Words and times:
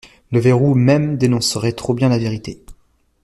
Le 0.31 0.39
verrou 0.39 0.73
même 0.73 1.15
dénoncerait 1.19 1.73
trop 1.73 1.93
bien 1.93 2.09
la 2.09 2.17
vérité. 2.17 2.63